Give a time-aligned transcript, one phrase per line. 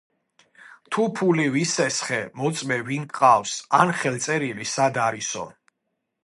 [0.93, 3.53] თუ ფული ვისესხე, მოწმე ვინ გყავს,
[3.83, 5.47] ან ხელწერილი სად არისო